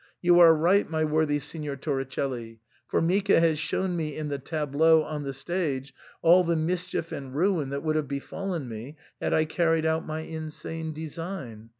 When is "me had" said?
8.67-9.35